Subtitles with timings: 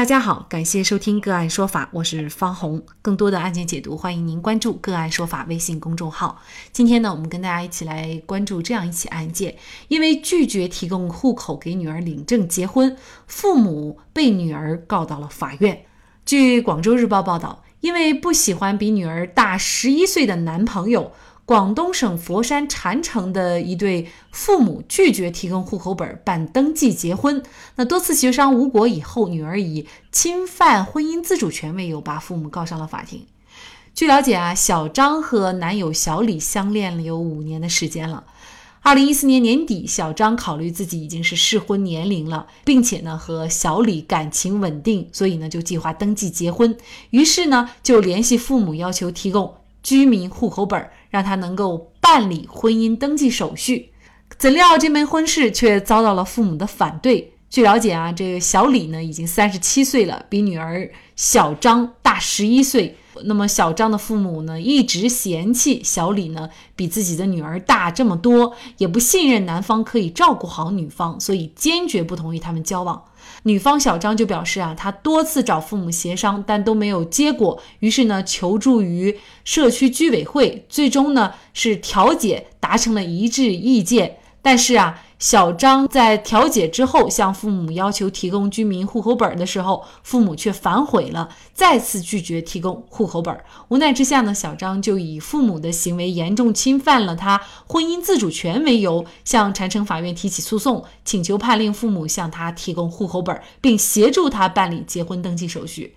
[0.00, 2.82] 大家好，感谢收听个案说法，我是方红。
[3.02, 6.40] 更多的案件解读，欢迎您关注个案说法微信公众号。
[6.72, 9.56] 今天呢，我们跟大家一起来关注这样一起案件：
[9.88, 15.84] 因为拒绝提供户口给女儿领证结婚，父母被女儿告到了法院。
[16.24, 21.12] 据广州日报报道，因为不喜欢比女儿大十一岁的男朋友。
[21.50, 27.42] 广东省佛山禅城的一对父母拒绝提供户口本办登记结婚，
[27.74, 33.26] 那多次协商无果以后，女儿以侵犯婚姻自主权为由把父母告上了法庭。
[33.96, 38.22] 据了解啊，小张和男友小李相恋了有五年的时间了。
[38.82, 46.78] 二零一四年年底，小张考虑自己已经是适婚年龄了，并且呢和小李感情稳定，所以呢就计划登记结婚。
[47.10, 49.56] 于是呢就联系父母要求提供。
[49.82, 53.92] 居民户口本，让他能够办理婚姻登记手续。
[54.38, 57.32] 怎料这门婚事却遭到了父母的反对。
[57.50, 62.96] 据了解啊，这个小李呢已经三十七岁了，比女儿小张大十一岁。
[63.24, 73.04] 那么小张的父母呢一直嫌弃小李呢比自己的女儿大这么多，也不信任男方可以照顾好女方，所以坚决不同意他们交往。
[73.44, 84.18] 女方小张就表示啊，她多次找父母协商，但都没有结果，于是呢求助于社区居委会，最终呢是调解达成了一致意见。
[84.42, 93.38] 但是啊，小张在调解之后向父母要求提供居民户口本的时候，父母却反悔了，再次拒绝提供户口本。
[93.68, 97.38] 无奈之下呢，小张就以父母的行为严重侵犯了他
[97.68, 105.96] 婚姻自主权为由，向禅城法院提起诉讼，请求判令父母向他提供户口本，并协助他办理结婚登记手续。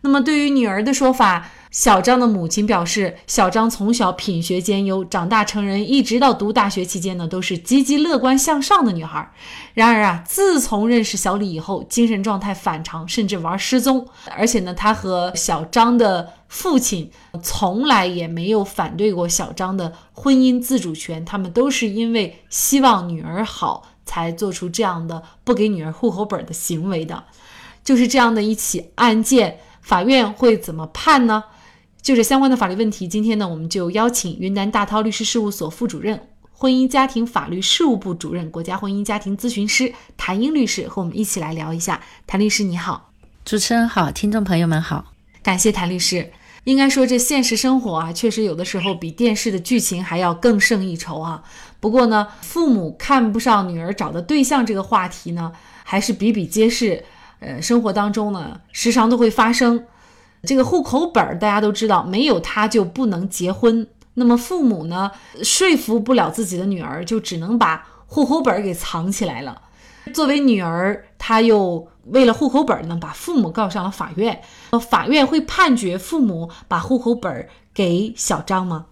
[0.00, 9.28] 那么，对于女儿的说法，小张的母亲表示，小张从小品学兼优，长大成人，一直到读大学期间呢，都是积极乐观向上的女孩。
[9.74, 14.06] 然而啊，自从认识小李以后，精神状态反常，甚至玩失踪。
[14.36, 17.10] 而且呢，他和小张的父亲
[17.42, 27.24] 从来也没有反对过小张的婚姻自主权，他们都是因为希望女儿好，才做出这样的不给女儿户口本的行为的。
[27.82, 29.58] 就是这样的一起案件。
[29.88, 31.44] 法院会怎么判呢？
[32.02, 42.02] 就这相关的法律问题，今天呢，我们就邀请云南大韬律师事务所副主任、婚姻家庭法律事务部主任、国家婚姻家庭咨询师谭英律师和我们一起来聊一下。
[42.26, 43.12] 谭律师你好，
[43.46, 45.06] 主持人好，听众朋友们好，
[45.42, 46.30] 感谢谭律师。
[46.64, 51.42] 应该说，这现实生活啊，确实有的时候比电视的剧情还要更胜一筹啊。
[51.80, 55.50] 不过呢，父母看不上女儿找的对象这个话题呢，
[55.82, 57.06] 还是比比皆是。
[57.40, 59.84] 呃，生活当中呢，时常都会发生。
[60.42, 63.86] 这个户口本儿，大家都知道，没有他就不能结婚。
[64.14, 65.10] 那么父母呢，
[65.42, 69.62] 说服不了自己的女儿，就只能把户口本儿给藏起来了。
[70.14, 74.40] 作为女儿，她又为了户口本儿呢，把父母告上了法院。
[74.80, 78.86] 法院会判决父母把户口本儿给小张吗？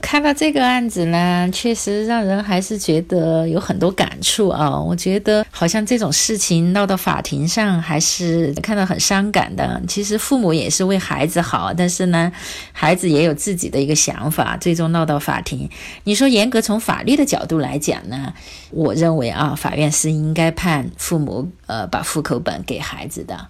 [0.00, 4.80] 看到这个案子呢，确实让人还是觉得有很多感触啊。
[4.80, 9.82] 我觉得好像这种事情闹到法庭上，还是看到很伤感的。
[9.86, 12.32] 其实父母也是为孩子好，但是呢，
[12.72, 15.68] 孩子也有自己的一个想法，最终闹到法庭。
[16.04, 18.32] 你说严格从法律的角度来讲呢，
[18.70, 23.48] 我认为啊，法院是应该判父母呃把户口本给孩子的，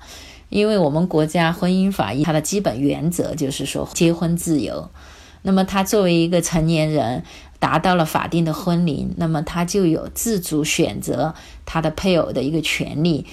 [0.48, 4.91] 因为我们国家婚姻法它的基本原则就是说结婚自由。
[5.43, 7.22] 那么他作为一个成年人，
[7.59, 11.34] 达到了法定的婚龄，那么他就有自主选择
[11.65, 13.26] 他的配偶的一个权利。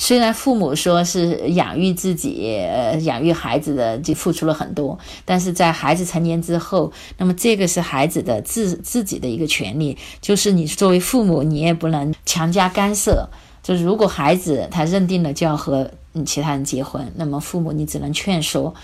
[0.00, 13.28] 虽然父母说是养育自己、呃养育孩子的就付出了很多，但是在孩子成年之后，那么这个是孩子的自自己的一个权利，就是你作为父母，你也不能强加干涉。
[13.60, 18.74] 就如果孩子他认定了就要和嗯其他人结婚，那么父母你只能劝说，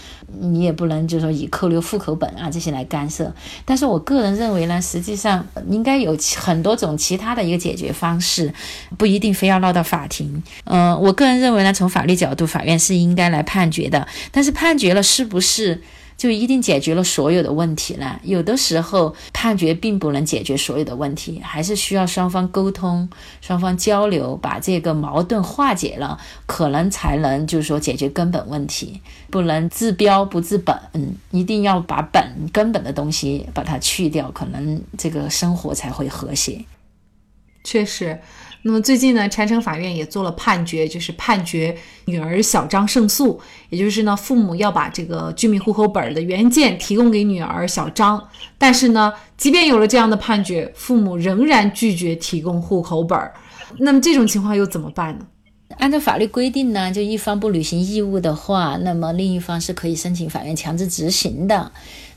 [0.41, 3.35] 你也不能就说以扣留户口本啊这些来干涉。
[3.65, 8.53] 但是我个人认为呢，实际上应该有很多种其他的一个解决方式，
[8.99, 10.43] 不一定非要闹到法庭。
[10.65, 14.07] 嗯，我个人认为呢，从法律角度，法院是应该来判决的。
[14.31, 15.83] 但是判决了是不是？
[16.17, 18.21] 就一定解决了所有的问题了？
[18.23, 23.09] 有的时候判决并不能解决所有的问题，还是需要双方沟通、
[23.41, 29.01] 双方交流，把这个矛盾化解了，可能才能就是说解决根本问题。
[29.31, 30.79] 不能治标不治本，
[31.31, 36.65] 一定要把本根本的东西把它去掉，可能这个生活才会和谐。
[37.65, 38.21] 确实。
[38.67, 41.77] 那么最近呢，禅城法院也做了判决，就是判决
[42.07, 43.39] 女儿小张胜诉，
[43.69, 48.27] 也就是呢，父母要把这个居民户口本的原件提供给女儿小张，
[48.57, 53.19] 但是呢，即便有了这样的判决，父母仍然拒绝提供户口本，
[53.81, 55.27] 那么这种情况又怎么办呢？
[55.79, 61.71] 按照法律规定呢，就一方不履行义务的话，那么另一方是可以申请法院强制执行的。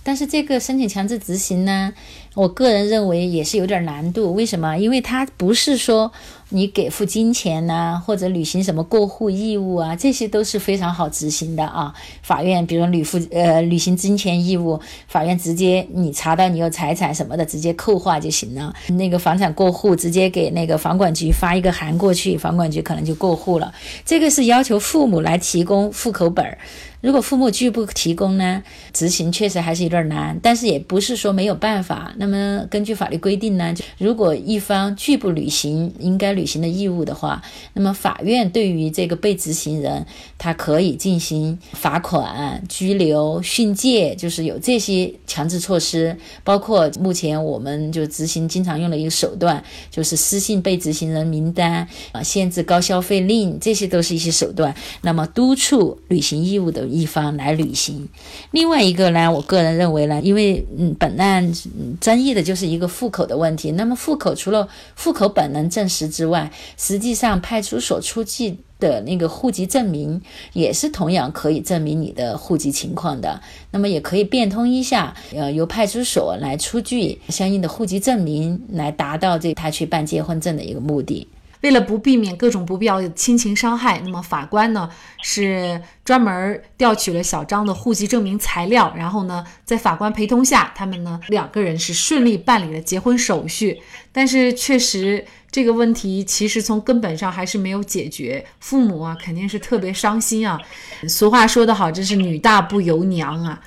[0.07, 1.93] 但是这个申请强制执行呢，
[2.33, 4.33] 我个人认为也是有点难度。
[4.33, 4.77] 为什么？
[4.77, 6.13] 因为它不是说
[6.49, 11.93] 你给付金钱呐，或者履行什么过户义务啊，这些都是非常好执行的啊。
[12.21, 18.73] 法院比如履付呃履行金钱义务，法院直接你查到你有财产什么的，直接扣划就行了。
[18.87, 23.73] 那个房产过户，直接给那个房管局发一个函过去，房管局可能就过户了。
[24.05, 26.57] 这个是要求父母来提供户口本儿。
[26.99, 32.11] 如果父母拒不提供呢，执行确实还是有点难，但是也不是说没有办法。
[32.17, 37.41] 那么根据法律规定呢，如果一方拒不履行应该履行的义务的话，
[37.73, 40.05] 那么法院对于这个被执行人，
[40.37, 46.17] 他可以进行罚款、拘留、训诫，就是有这些强制措施。
[46.43, 54.75] 包括目前我们就执行经常用的一个手段，就是私信被执行人名单啊，限制高消费令，这些都是一些手段。
[55.01, 56.87] 那么督促履行义务的。
[56.87, 58.07] 一方来履行，
[58.51, 61.51] 另外一个呢，我个人认为呢，因为嗯，本案
[61.99, 63.71] 争议的就是一个户口的问题。
[63.71, 70.21] 那么户口除了户口本能证实之，外实际上派出所出具的那个户籍证明
[70.53, 73.41] 也是同样可以证明你的户籍情况的。
[73.71, 81.27] 那么也可以变通一下，呃，由派出所来出具相应的户籍证明，来达到这他去办结婚证的一个目的。
[81.61, 84.87] 为了不避免各种不必要的亲情伤害，那么法官呢
[85.23, 93.81] 是专门调取了小张的户籍证明材料，然后呢，在法官陪同下，他们呢两个人是顺利办理了结婚手续。
[94.11, 95.25] 但是确实。
[95.57, 100.61] 这个问题其实从根本上还是没有解决，父母啊肯定是特别伤心啊。
[101.09, 103.59] 俗话说得好，这是女大不由娘啊。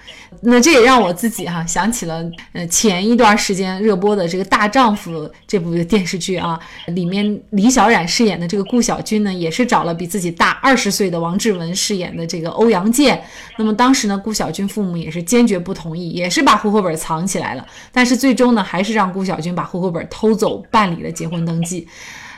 [0.42, 6.56] 那这也让我自己哈想起了呃前一段时间热播的这个大丈夫这部电视剧啊，
[6.86, 13.20] 里面李小冉饰演的这个顾小军呢，也是找了比自己大二十岁的王志文饰演的这个欧阳健。
[13.58, 17.66] 那么当时呢，顾小军父母也是坚决不同意，也是把户口本藏起来了。
[17.90, 21.79] 但是最终呢，还是让顾小军把户口本偷走，办理了结婚登记。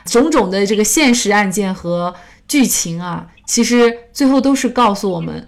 [0.05, 2.13] 种种的这个现实案件和
[2.47, 5.47] 剧情啊，其实最后都是告诉我们，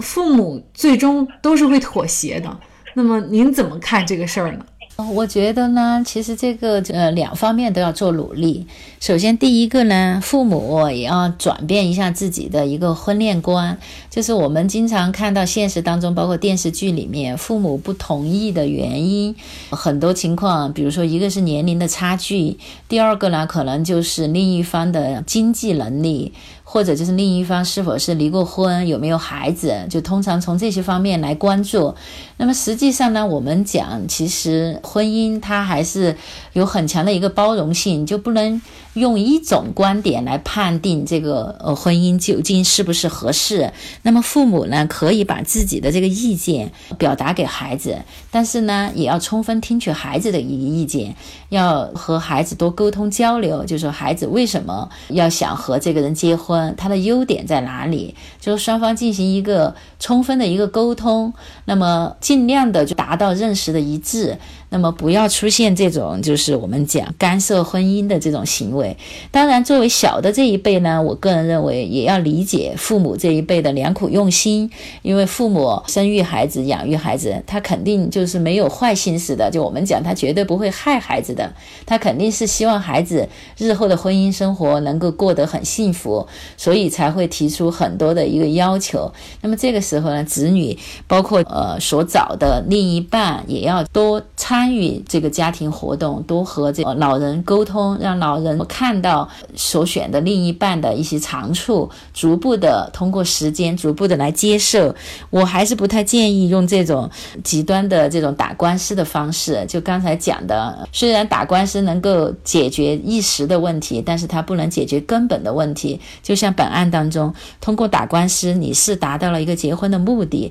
[0.00, 2.60] 父母最终都是会妥协的。
[2.94, 4.64] 那么您怎么看这个事儿呢？
[4.96, 8.64] 我觉得呢，其实这个呃两方面都要做努力。
[9.00, 13.76] 首先，第一个呢，父母也要转变一下自己的一个婚恋观，
[14.08, 19.34] 就是我们经常看到现实当中，包括电视剧里面，父母不同意的原因，
[19.70, 22.56] 很多情况，比如说一个是年龄的差距，
[22.88, 26.32] 第二个呢，可能就是另一方的经济能力。
[26.64, 31.94] 或者就是另一方是否是离过婚，有没有孩子，就通常从这些方面来关注。
[32.38, 36.16] 那么实际上呢，我们讲，其实婚姻它还是
[36.54, 38.60] 有很强的一个包容性，就不能。
[38.94, 43.72] 用一种观点来判定这个呃婚姻究竟是不是合适，
[44.02, 47.98] 那么父母呢可以把自己的这个意见表达给孩子，
[48.30, 51.16] 但是呢也要充分听取孩子的一个意见，
[51.48, 61.32] 要和孩子多沟通交流，就说孩子为什么要想和这个人结婚，他的优点在哪里，就是双方进行一个充分的一个沟通，
[61.66, 64.38] 那么尽量的就达到认识的一致。
[64.74, 68.96] 那么不要出现这种就是我们讲干涉婚姻的这种行为。
[69.30, 74.68] 当然，作为小的这一辈呢，我个人认为也要理解父母这一辈的良苦用心，
[75.02, 79.48] 因为父母生育孩子、养育孩子，他肯定就是没有坏心思的。
[79.48, 81.54] 就我们讲，他绝对不会害孩子的，
[81.86, 86.26] 他肯定是希望孩子日后的婚姻生活能够过得很幸福，
[86.56, 89.12] 所以才会提出很多的一个要求。
[89.40, 90.76] 那么这个时候呢，子女
[91.06, 94.63] 包括呃所找的另一半也要多参。
[94.64, 104.94] 参与这个家庭活动，多和这个老人沟通，让老人看到所选的另一半的一些长处，逐步的通过时间，逐步的来接受。
[105.28, 107.10] 我还是不太建议用这种
[107.42, 109.62] 极端的这种打官司的方式。
[109.68, 116.00] 就刚才讲的，虽然打官司能够解决一时的问题，但是它不能解决根本的问题。
[116.22, 120.50] 就像本案当中，通过打官司，你是达到了一个结婚的目的。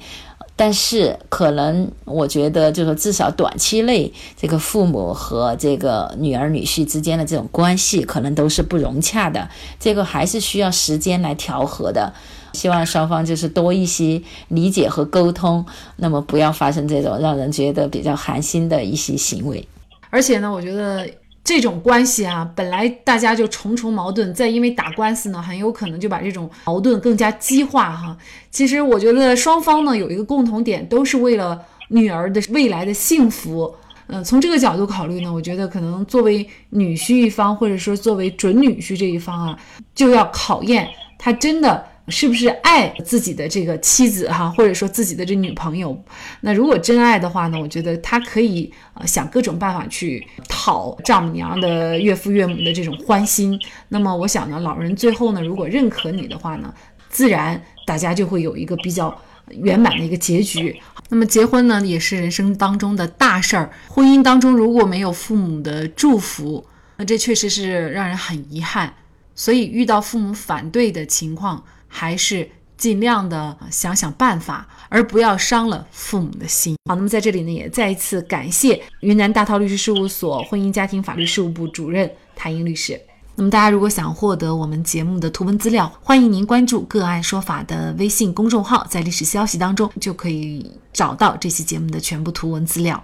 [0.56, 9.50] 但是，可能我觉得，就是至少短期内，这个父母和这个女儿女婿之间的这种关系，可能都是不融洽的。
[9.80, 12.14] 这个还是需要时间来调和的。
[12.54, 19.68] 希望双方就是多一些理解和沟通，那么不要发生这种让人觉得比较寒心的一些行为。
[20.12, 21.10] 而且呢，我觉得
[21.44, 28.18] 这种关系啊，本来大家就重重矛盾，再因为打官司呢，很有可能就把这种矛盾更加激化哈。
[28.50, 31.60] 其实我觉得双方呢有一个共同点，都是为了
[31.90, 33.76] 女儿的未来的幸福。
[34.08, 39.60] 嗯，从这个角度考虑呢，我觉得可能作为女婿一方，或者说作为准女婿这一方啊，
[39.94, 41.93] 就要考验他真的。
[42.10, 45.98] 是不是爱自己的这个妻子哈，或者说自己的这女朋友？
[46.42, 47.60] 那如果真爱的话呢？
[47.60, 53.58] 我觉得他可以呃想各种办法去讨丈母娘的岳父岳母的这种欢心。
[53.88, 56.74] 那么我想呢，老人最后呢，如果认可你的话呢，
[57.10, 59.18] 自然大家就会有一个比较
[59.50, 60.78] 圆满的一个结局。
[61.08, 63.72] 那么结婚呢，也是人生当中的大事儿。
[63.88, 66.66] 婚姻当中如果没有父母的祝福，
[66.98, 68.94] 那这确实是让人很遗憾。
[69.36, 71.64] 所以遇到父母反对的情况，
[71.96, 76.76] 还是尽量的想想办法，而不要伤了父母的心。
[76.90, 83.00] 好，那么在这里呢，也再一次感谢云南大韬律师事务所婚姻家庭法律事务部主任谭英律师。
[83.36, 93.04] 那么大家如果想获得我们节目的图文资料，欢迎您关注“个案说法”的微信公众号，在历史消息当中就可以找到这期节目的全部图文资料。